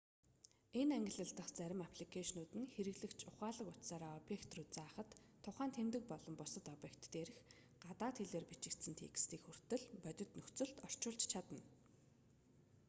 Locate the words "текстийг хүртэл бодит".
9.01-10.31